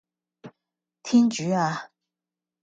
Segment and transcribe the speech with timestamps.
[1.03, 1.91] 天主呀